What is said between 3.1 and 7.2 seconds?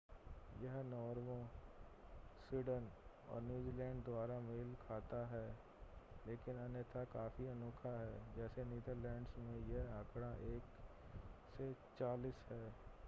और न्यूजीलैंड द्वारा मेल खाता है लेकिन अन्यथा